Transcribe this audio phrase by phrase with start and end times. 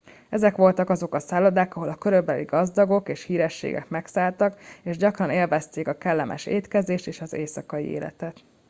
[0.29, 5.87] ezek voltak azok a szállodák ahol a korabeli gazdagok és hírességek megszálltak és gyakran élvezték
[5.87, 8.43] a kellemes étkezést és az éjszakai életet